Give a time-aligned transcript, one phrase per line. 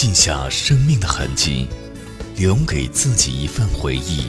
[0.00, 1.66] 记下生命的痕迹，
[2.36, 4.28] 留给自己一份回忆。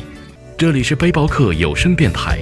[0.57, 2.39] 这里是背包客有声电台，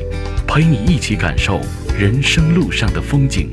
[0.48, 1.60] 陪你一起感受
[1.94, 3.50] 人生路上的风景。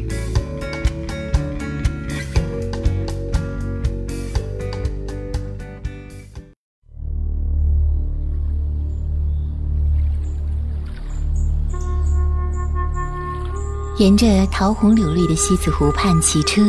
[13.99, 16.63] 沿着桃红柳绿的西子湖畔骑车，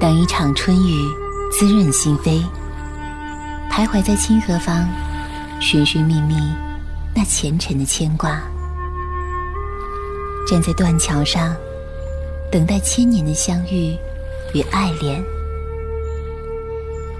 [0.00, 1.06] 等一场春雨
[1.50, 2.42] 滋润心扉。
[3.70, 4.88] 徘徊在清河坊，
[5.60, 6.34] 寻寻觅觅
[7.14, 8.40] 那前尘的牵挂。
[10.48, 11.54] 站在断桥上，
[12.50, 13.96] 等待千年的相遇
[14.54, 15.22] 与爱恋。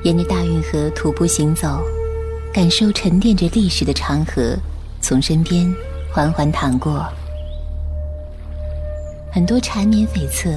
[0.02, 1.82] 沿着大运河徒步行走，
[2.52, 4.56] 感受沉淀着历史的长河
[5.00, 5.72] 从身边
[6.12, 7.04] 缓缓淌过。
[9.30, 10.56] 很多缠绵悱恻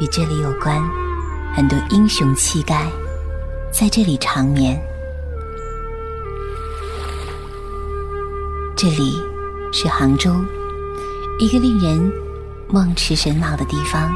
[0.00, 0.80] 与这里有关，
[1.56, 2.86] 很多英雄气概
[3.72, 4.78] 在这里长眠。
[8.76, 9.18] 这里
[9.72, 10.30] 是杭州，
[11.38, 12.12] 一个令人
[12.68, 14.14] 梦驰神往的地方。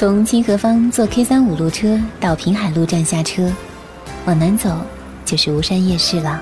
[0.00, 3.52] 从清河坊坐 K 三五路车到平海路站下车，
[4.24, 4.74] 往南走
[5.26, 6.40] 就是吴山夜市了。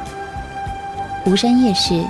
[1.27, 2.01] 吴山夜市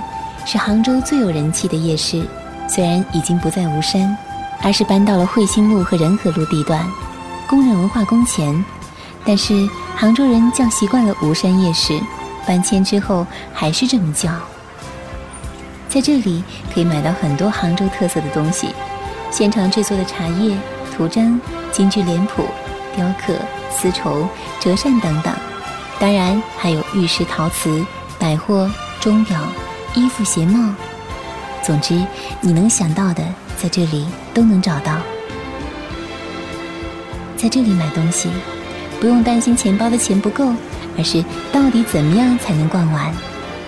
[0.45, 2.23] 是杭州最有人气的夜市，
[2.67, 4.15] 虽然已经不在吴山，
[4.61, 6.87] 而是搬到了惠新路和仁和路地段，
[7.47, 8.63] 工人文化宫前，
[9.25, 11.99] 但是杭州人叫习惯了吴山夜市，
[12.45, 14.29] 搬迁之后还是这么叫。
[15.87, 18.67] 在这里可以买到很多杭州特色的东西，
[19.31, 20.55] 现场制作的茶叶。
[20.99, 21.39] 图章、
[21.71, 22.43] 京剧脸谱、
[22.93, 23.33] 雕刻、
[23.71, 24.27] 丝绸、
[24.59, 25.33] 折扇等等，
[25.97, 27.85] 当然还有玉石陶瓷、
[28.19, 29.39] 百货、钟表、
[29.95, 30.75] 衣服鞋帽。
[31.63, 32.05] 总之，
[32.41, 33.23] 你能想到的，
[33.55, 34.97] 在这里都能找到。
[37.37, 38.27] 在这里买东西，
[38.99, 40.51] 不用担心钱包的钱不够，
[40.97, 43.09] 而是到底怎么样才能逛完？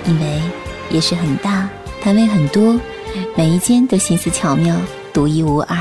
[0.05, 0.41] 因为
[0.89, 1.69] 夜市很大，
[2.01, 2.77] 摊位很多，
[3.37, 4.75] 每一间都心思巧妙，
[5.13, 5.77] 独一无二。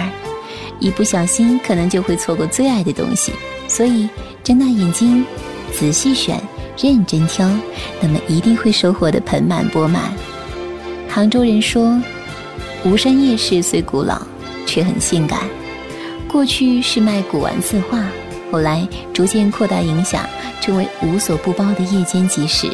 [0.80, 3.32] 一不小心，可能就会错过最爱的东西。
[3.68, 4.08] 所以，
[4.42, 5.24] 睁大眼睛，
[5.72, 6.40] 仔细选，
[6.76, 7.48] 认真挑，
[8.00, 10.12] 那么一定会收获的盆满钵满。
[11.08, 12.00] 杭州人说，
[12.84, 14.20] 吴山夜市虽古老，
[14.66, 15.40] 却很性感。
[16.26, 18.02] 过去是卖古玩字画，
[18.50, 20.24] 后来逐渐扩大影响，
[20.60, 22.68] 成为无所不包的夜间集市。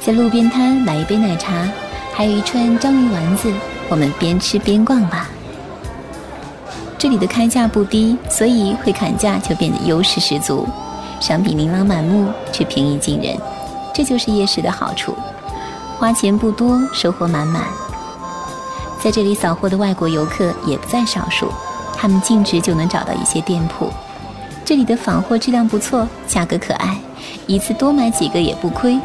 [0.00, 1.68] 在路边摊买一杯奶茶，
[2.14, 3.52] 还有一串章鱼丸子，
[3.88, 5.28] 我们边吃边逛吧。
[6.98, 10.66] 这里的开价不低，所以会砍价就变得优势十足，
[11.20, 13.38] 商品琳琅满目却平易近人，
[13.94, 15.14] 这就是夜市的好处，
[15.96, 17.62] 花钱不多，收获满满。
[19.00, 21.48] 在这里扫货的外国游客也不在少数，
[21.96, 23.88] 他们径直就能找到一些店铺，
[24.64, 26.98] 这里的仿货质量不错，价格可爱，
[27.46, 28.98] 一次多买几个也不亏。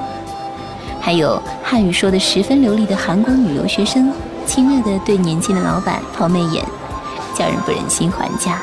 [1.00, 4.12] 还有汉语说的十分流利的韩国女留学生，
[4.48, 6.66] 亲热地对年轻的老板抛媚眼。
[7.34, 8.62] 叫人不忍心还价。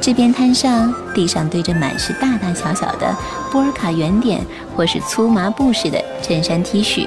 [0.00, 3.14] 这边摊上，地上堆着满是大大小小的
[3.50, 4.40] 波尔卡圆点
[4.74, 7.06] 或是粗麻布式的衬衫 T 恤，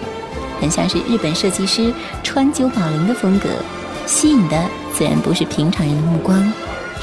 [0.62, 1.92] 很像是日本设计师
[2.22, 3.50] 川久保玲的风格。
[4.06, 4.64] 吸引的
[4.94, 6.54] 自然不是平常人的目光，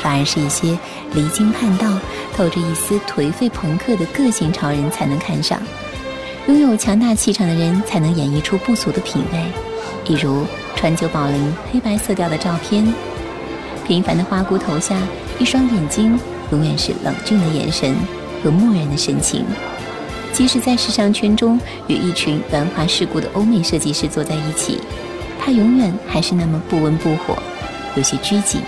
[0.01, 0.79] 反而是一些
[1.15, 1.89] 离经叛道、
[2.37, 5.59] 透着一丝颓废朋克的个性潮人才能看上。
[6.47, 9.43] 拥有强大气场的人才能演绎出不俗的品味，
[10.05, 10.45] 比如
[10.77, 12.87] 川久保玲黑白色调的照片。
[13.91, 14.97] 平凡的花骨头下，
[15.41, 16.17] 一双眼睛
[16.53, 17.93] 永远是冷峻的眼神
[18.41, 19.45] 和漠然的神情。
[20.33, 24.79] 即使在时尚圈中与一群繁华世故的欧美设计师坐在一起，
[25.41, 27.37] 他永远还是那么不温不火，
[27.97, 28.61] 有些拘谨。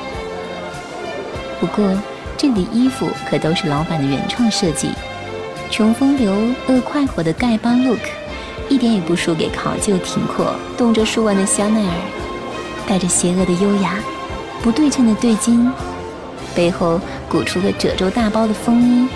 [1.61, 1.97] 不过，
[2.37, 4.89] 这里衣服可都是老板的原创设计，
[5.71, 6.35] 穷风流、
[6.67, 8.01] 恶快活的丐帮 look，
[8.69, 14.01] 一点也不输给考究挺阔、动辄数万的香奈儿，带着邪恶的优雅。
[14.63, 15.71] 不对称的对襟，
[16.55, 19.09] 背后鼓出个褶皱大包的风衣，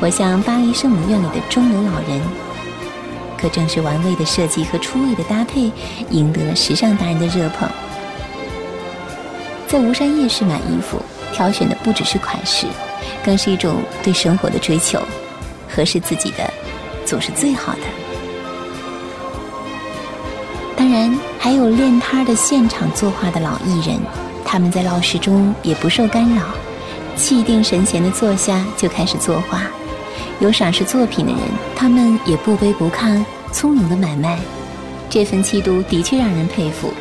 [0.00, 2.20] 活像巴黎圣母院里的钟楼老人。
[3.36, 5.72] 可正是玩味的设计和出位的搭配，
[6.10, 7.68] 赢得了时尚达人的热捧。
[9.66, 11.02] 在吴山夜市买衣服，
[11.32, 12.68] 挑选的不只是款式，
[13.24, 15.00] 更是一种对生活的追求。
[15.68, 16.48] 合适自己的，
[17.04, 17.80] 总是最好的。
[20.76, 23.98] 当然，还有练摊的现场作画的老艺人，
[24.52, 26.42] 他们在闹市中也不受干扰，
[27.16, 29.62] 气定神闲地坐下就开始作画。
[30.40, 31.40] 有赏识作品的人，
[31.74, 34.38] 他们也不卑不亢，从容的买卖，
[35.08, 36.92] 这份气度的确让人佩服。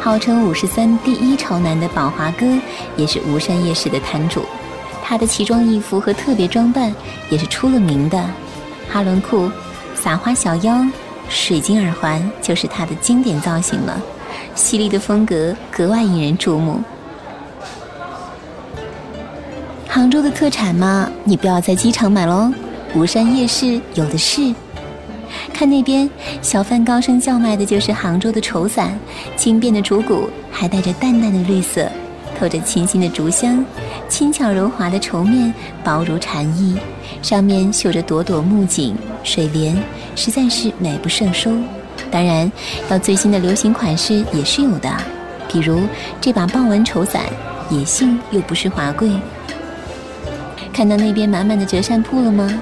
[0.00, 2.46] 号称五十三第一潮男的宝华哥，
[2.96, 4.44] 也是吴山夜市的摊主，
[5.02, 6.94] 他的奇装异服和特别装扮
[7.28, 8.24] 也是出了名的，
[8.88, 9.50] 哈伦裤、
[9.96, 10.86] 撒花小腰、
[11.28, 14.00] 水晶耳环就是他的经典造型了，
[14.54, 16.80] 犀利的风格格外引人注目。
[19.88, 22.50] 杭州的特产嘛，你不要在机场买喽，
[22.94, 24.54] 吴山夜市有的是。
[25.52, 26.08] 看那边，
[26.40, 28.98] 小贩高声叫卖的就是杭州的绸伞，
[29.36, 31.86] 轻便的竹骨还带着淡淡的绿色，
[32.38, 33.64] 透着清新的竹香，
[34.08, 35.52] 轻巧柔滑的绸面
[35.84, 36.76] 薄如蝉翼，
[37.20, 39.76] 上面绣着朵朵木槿、水莲，
[40.16, 41.50] 实在是美不胜收。
[42.12, 42.52] 当然，
[42.90, 44.88] 要最新的流行款式也是有的，
[45.48, 45.80] 比如
[46.20, 47.22] 这把豹纹绸伞，
[47.70, 49.10] 野性又不失华贵。
[50.74, 52.60] 看到那边满满的折扇铺了吗？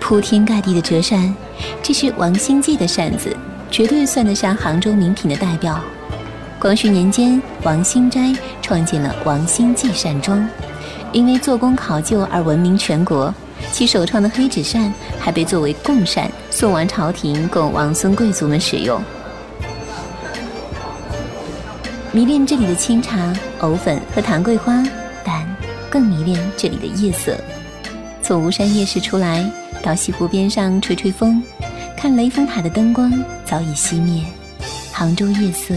[0.00, 1.32] 铺天盖地的折扇，
[1.80, 3.36] 这是王兴记的扇子，
[3.70, 5.80] 绝对算得上杭州名品的代表。
[6.58, 10.44] 光绪年间，王兴斋创建了王兴记扇庄，
[11.12, 13.32] 因为做工考究而闻名全国。
[13.72, 19.00] 其首创的黑纸扇还被作为贡扇送往朝廷，供王孙贵族们使用。
[22.12, 24.82] 迷恋这里的清茶、藕粉和糖桂花，
[25.24, 25.46] 但。
[25.90, 27.34] 更迷恋这里的夜色。
[28.22, 29.50] 从吴山夜市出来，
[29.82, 31.42] 到西湖边上吹吹风，
[31.96, 33.10] 看雷峰塔的灯光
[33.42, 34.22] 早已熄灭。
[34.92, 35.74] 杭州夜色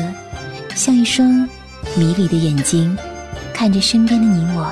[0.75, 1.47] 像一双
[1.95, 2.97] 迷离的眼睛，
[3.53, 4.69] 看着身边的你我，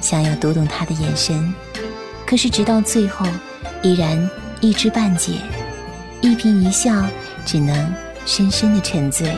[0.00, 1.52] 想要读懂他的眼神，
[2.28, 3.24] 可是直到最后，
[3.82, 4.30] 依然
[4.60, 5.32] 一知半解，
[6.20, 6.92] 一颦一笑，
[7.46, 7.74] 只能
[8.26, 9.34] 深深的沉醉。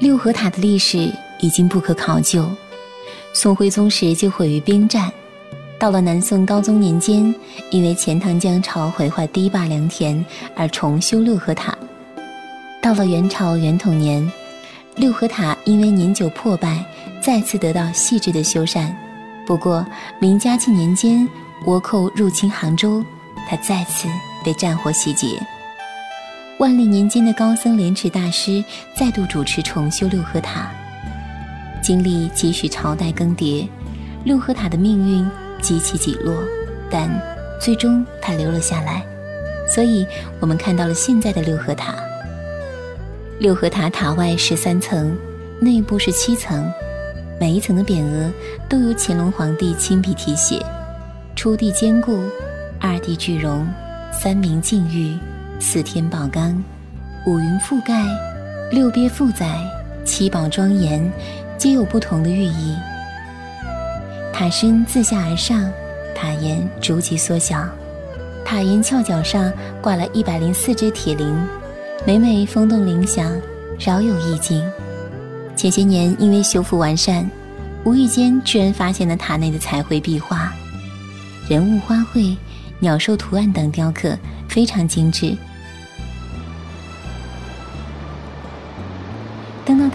[0.00, 2.50] 六合塔的历史已经不可考究，
[3.40, 5.08] 宋徽宗时就毁于兵战，
[5.78, 7.32] 到了南宋高宗年间，
[7.70, 10.26] 因为钱塘江潮毁坏堤坝良田
[10.56, 11.72] 而重修六合塔。
[12.82, 14.28] 到了元朝元统年，
[14.96, 16.84] 六合塔因为年久破败，
[17.22, 18.92] 再次得到细致的修缮。
[19.46, 19.86] 不过
[20.18, 21.24] 明嘉庆年间，
[21.64, 23.04] 倭寇入侵杭州，
[23.48, 24.08] 它再次
[24.44, 25.40] 被战火洗劫。
[26.58, 28.64] 万历年间的高僧莲池大师
[28.96, 30.72] 再度主持重修六合塔，
[31.88, 33.66] 经历几许朝代更迭，
[34.22, 35.26] 六合塔的命运
[35.62, 36.34] 几起几落，
[36.90, 37.08] 但
[37.58, 39.02] 最终它留了下来，
[39.66, 40.06] 所以
[40.38, 41.94] 我们看到了现在的六合塔。
[43.38, 45.16] 六合塔塔外十三层，
[45.62, 46.70] 内部是七层，
[47.40, 48.30] 每一层的匾额
[48.68, 50.62] 都由乾隆皇帝亲笔题写：
[51.34, 52.22] 初地坚固，
[52.78, 53.66] 二地聚荣，
[54.12, 55.18] 三明禁欲。
[55.58, 56.62] 四天宝冈，
[57.26, 58.04] 五云覆盖，
[58.70, 59.58] 六鳖负载，
[60.04, 61.10] 七宝庄严，
[61.58, 62.76] 皆有不同的寓意。
[64.32, 65.68] 塔身自下而上，
[66.14, 67.68] 塔檐逐级缩小，
[68.44, 71.36] 塔檐翘角上挂了一百零四只铁铃，
[72.06, 73.36] 每每风动铃响，
[73.76, 74.64] 饶有意境。
[75.56, 77.28] 前些年因为修复完善，
[77.82, 80.52] 无意间居然发现了塔内的彩绘壁画，
[81.48, 82.36] 人物花卉、
[82.78, 84.16] 鸟兽图案等雕刻
[84.48, 85.36] 非常精致。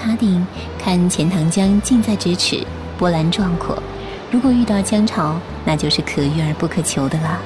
[0.03, 0.45] 塔顶，
[0.77, 2.61] 看钱塘江近在咫尺，
[2.97, 3.81] 波澜壮阔。
[4.29, 7.39] 如果遇到江潮，那就是可遇而不可求的了。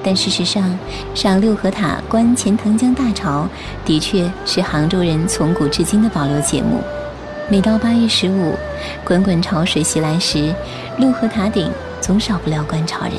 [0.00, 0.78] 但事实上，
[1.16, 3.48] 上六合塔观钱塘江大潮，
[3.84, 6.80] 的确是杭州人从古至今的保留节目。
[7.50, 8.54] 每到八月十五，
[9.04, 10.54] 滚滚潮水袭来时，
[10.98, 13.14] 六合塔顶总少不了观潮人。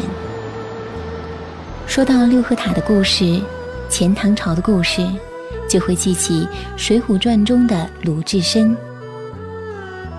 [1.86, 3.42] 说到六合塔的故事，
[3.90, 5.06] 钱塘潮的故事。
[5.72, 8.76] 就会记起《水浒传》中的鲁智深。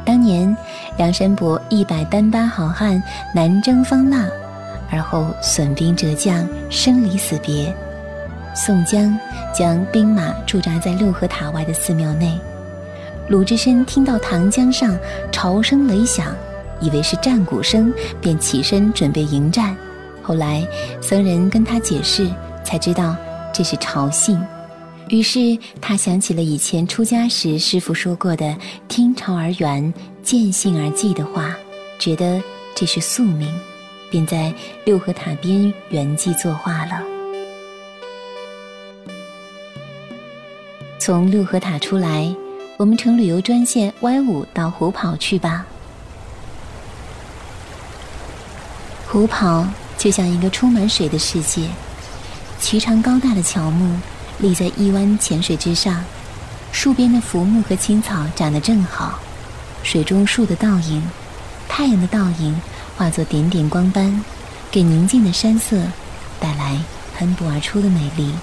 [0.02, 0.56] 当年
[0.96, 3.00] 梁山伯一百单八好汉
[3.34, 4.26] 南征方腊，
[4.90, 7.70] 而后损兵折将，生离死别。
[8.54, 9.14] 宋江
[9.54, 12.40] 将兵马驻扎在六合塔外的寺庙内，
[13.28, 14.96] 鲁智深听到长江上
[15.30, 16.34] 潮声雷响，
[16.80, 17.92] 以为是战鼓声，
[18.22, 19.76] 便起身准备迎战。
[20.22, 20.66] 后来
[21.02, 22.26] 僧人跟他解释，
[22.64, 23.14] 才知道
[23.52, 24.42] 这是潮信。
[25.12, 28.56] 于是他想起了以前出家时师傅说过的
[28.88, 29.92] “听潮而圆，
[30.22, 31.54] 见性而寂”的话，
[31.98, 32.42] 觉得
[32.74, 33.46] 这是宿命，
[34.10, 34.50] 便在
[34.86, 37.02] 六合塔边圆寂作画了。
[40.98, 42.34] 从六合塔出来，
[42.78, 45.66] 我们乘旅游专线 Y 五到虎跑去吧。
[49.06, 49.66] 虎跑
[49.98, 51.68] 就像一个充满水的世界，
[52.58, 53.94] 颀长高大的乔木。
[54.42, 56.04] 立在一湾浅水之上，
[56.72, 59.20] 树边的浮木和青草长得正好，
[59.84, 61.00] 水中树的倒影，
[61.68, 62.60] 太阳的倒影
[62.96, 64.22] 化作点点光斑，
[64.68, 65.80] 给宁静的山色
[66.40, 66.76] 带来
[67.16, 68.34] 喷薄而出的美丽。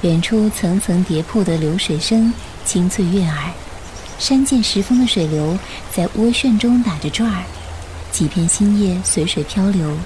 [0.00, 3.52] 远处层层叠瀑的流水声清脆悦耳，
[4.18, 5.56] 山涧石峰的水流
[5.92, 7.44] 在涡旋中打着转儿，
[8.10, 9.96] 几片新叶随水漂流。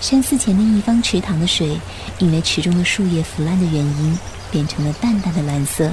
[0.00, 1.78] 山寺前的一方池塘的水，
[2.18, 4.18] 因为池中的树叶腐烂的原因，
[4.50, 5.90] 变成了淡淡的蓝色。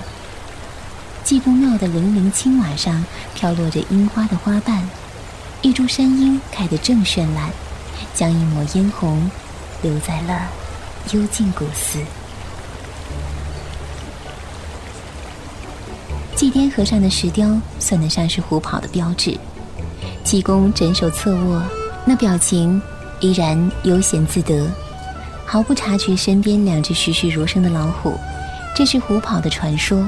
[1.23, 4.87] 济公庙的泠泠青瓦上飘落着樱花的花瓣，
[5.63, 7.49] 一株山樱开得正绚烂，
[8.13, 9.29] 将一抹嫣红
[9.81, 10.47] 留在了
[11.11, 11.99] 幽静古寺。
[16.35, 19.35] 祭天和尚的石雕算得上是虎跑的标志。
[20.23, 21.63] 济公枕首侧卧，
[22.05, 22.79] 那表情。
[23.25, 24.69] 依然悠闲自得，
[25.47, 28.13] 毫不察觉身边两只栩栩如生的老虎。
[28.75, 30.07] 这是虎跑的传说。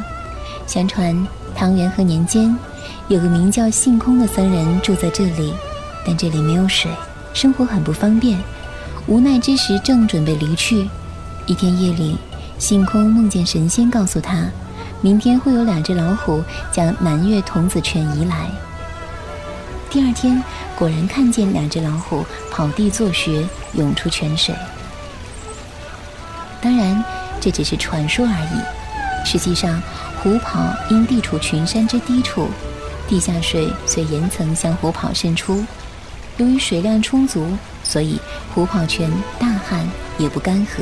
[0.67, 2.55] 相传唐元和年间，
[3.07, 5.51] 有个名叫性空的僧人住在这里，
[6.05, 6.91] 但这里没有水，
[7.33, 8.37] 生活很不方便。
[9.07, 10.87] 无奈之时，正准备离去。
[11.47, 12.17] 一天夜里，
[12.59, 14.47] 性空梦见神仙告诉他，
[15.01, 18.51] 明天会有两只老虎将南岳童子泉移来。
[19.89, 20.43] 第二天，
[20.75, 24.53] 果然看见两只老虎跑地作穴，涌出泉水。
[26.61, 27.03] 当然，
[27.39, 29.25] 这只是传说而已。
[29.25, 29.81] 实际上，
[30.21, 32.49] 虎跑因地处群山之低处，
[33.07, 35.65] 地下水随岩层向虎跑渗出。
[36.35, 38.19] 由于水量充足，所以
[38.53, 40.81] 虎跑泉大旱也不干涸。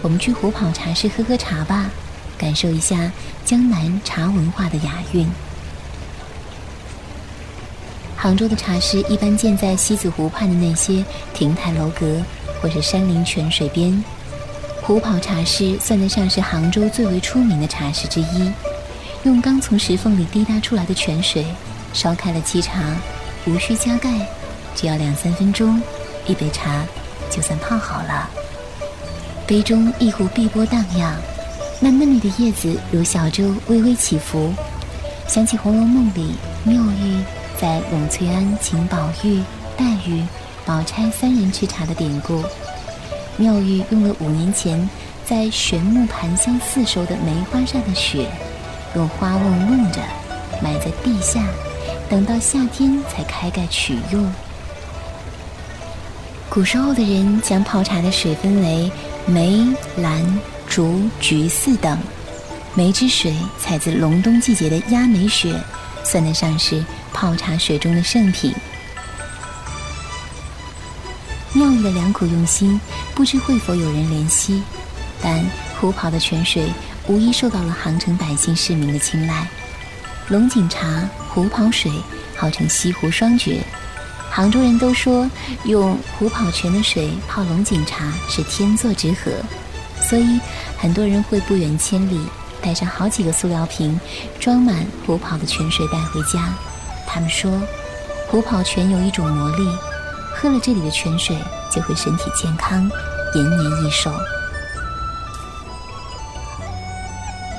[0.00, 1.90] 我们去虎跑茶室喝喝茶吧，
[2.38, 3.12] 感受一下
[3.44, 5.28] 江南茶文化的雅韵。
[8.20, 12.20] 杭州的茶室一般建在西子湖畔的那些亭台楼阁，
[12.60, 14.02] 或是山林泉水边。
[14.82, 18.52] 虎跑茶室算得上是杭州最为出名的茶室之一。
[19.22, 21.46] 用刚从石缝里滴答出来的泉水
[21.92, 22.82] 烧开了沏茶，
[23.46, 24.10] 无需加盖，
[24.74, 25.80] 只要两三分钟，
[26.26, 26.84] 一杯茶
[27.30, 28.28] 就算泡好了。
[29.46, 31.14] 杯中一壶碧波荡漾，
[31.78, 34.52] 那嫩绿的叶子如小舟微微起伏，
[35.28, 36.32] 想起《红楼梦》里
[36.64, 37.22] 妙玉。
[37.60, 39.42] 在冷翠庵请宝玉、
[39.76, 40.22] 黛玉、
[40.64, 42.44] 宝钗三人吃茶的典故，
[43.36, 44.88] 妙玉用了五年前
[45.24, 48.28] 在玄木盘香寺收的梅花上的雪，
[48.94, 50.00] 用花瓮瓮着，
[50.62, 51.44] 埋在地下，
[52.08, 54.32] 等到夏天才开盖取用。
[56.48, 58.90] 古时候的人将泡茶的水分为
[59.26, 60.24] 梅、兰、
[60.68, 61.98] 竹、菊四等，
[62.74, 65.52] 梅之水采自隆冬季节的压梅雪，
[66.04, 66.84] 算得上是。
[67.20, 68.54] 泡茶水中的圣品，
[71.52, 72.80] 妙宇的良苦用心，
[73.12, 74.62] 不知会否有人怜惜。
[75.20, 75.44] 但
[75.80, 76.72] 虎跑的泉水
[77.08, 79.48] 无疑受到了杭城百姓市民的青睐。
[80.28, 81.90] 龙井茶、虎跑水
[82.36, 83.64] 号称西湖双绝，
[84.30, 85.28] 杭州人都说
[85.64, 89.32] 用虎跑泉的水泡龙井茶是天作之合，
[90.08, 90.38] 所以
[90.78, 92.20] 很多人会不远千里
[92.62, 93.98] 带上好几个塑料瓶，
[94.38, 96.48] 装满虎跑的泉水带回家。
[97.18, 97.50] 他们说，
[98.28, 99.68] 虎跑泉有一种魔力，
[100.32, 101.36] 喝了这里的泉水
[101.68, 102.88] 就会身体健康，
[103.34, 104.12] 延年益寿。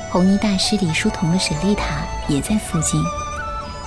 [0.09, 3.03] 弘一大师李叔同的舍利塔也在附近。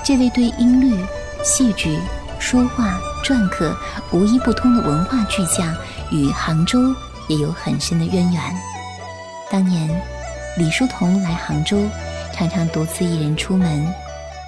[0.03, 1.03] 这位对音律、
[1.43, 1.99] 戏剧、
[2.37, 3.75] 书画、篆刻
[4.11, 5.75] 无一不通的文化巨匠，
[6.11, 6.93] 与杭州
[7.27, 8.55] 也有很深的渊源。
[9.49, 9.89] 当年，
[10.55, 11.83] 李叔同来杭州，
[12.31, 13.91] 常常独自一人出门。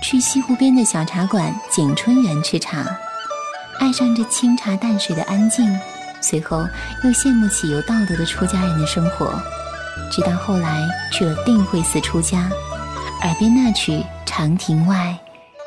[0.02, 2.86] 去西湖边的小茶馆景春园吃茶，
[3.80, 5.68] 爱上这清茶淡水的安静，
[6.22, 6.66] 随后
[7.04, 9.34] 又羡慕起有道德的出家人的生活，
[10.12, 12.50] 直到后来去了定慧寺出家，
[13.24, 13.94] 耳边那曲
[14.26, 15.18] 《长亭外，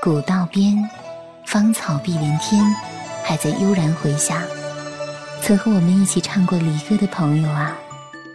[0.00, 0.88] 古道边，
[1.46, 2.62] 芳草碧连天》
[3.24, 4.40] 还在悠然回响。
[5.42, 7.76] 曾和我们一起唱过离歌的朋友啊，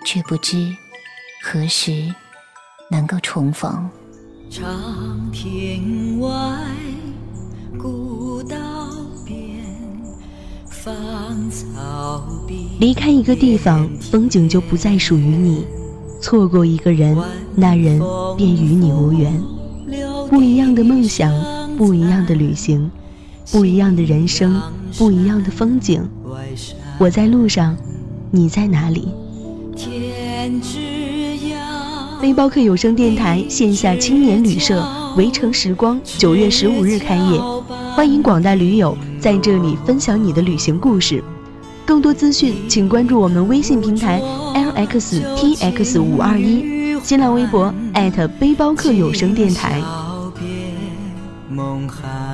[0.05, 0.75] 却不知
[1.41, 2.13] 何时
[2.89, 3.89] 能够重逢。
[4.55, 6.29] 长亭外，
[7.75, 8.55] 古道
[9.25, 9.35] 边，
[10.69, 10.93] 芳
[11.49, 12.67] 草碧。
[12.79, 15.63] 离开一个地方，风景就不再属于你；
[16.21, 17.17] 错过一个人，
[17.55, 17.99] 那人
[18.37, 19.41] 便与你无缘。
[20.29, 21.33] 不一样的梦想，
[21.75, 22.91] 不一样的旅行，
[23.51, 24.61] 不一样的人生，
[24.99, 26.07] 不一样的风景。
[26.99, 27.75] 我在路上，
[28.29, 29.07] 你在哪里？
[29.75, 31.12] 天之涯。
[32.23, 34.81] 背包客有声电台线下青年旅社
[35.17, 37.37] “围城时光”九月十五日开业，
[37.93, 41.21] 欢迎广大驴友在这里分享你的旅行故事。
[41.85, 44.21] 更多资讯，请关注我们微信平台
[44.55, 47.73] lxtx 五二一，新浪微博
[48.39, 49.83] 背包客有声电台。
[51.49, 52.32] 梦寒。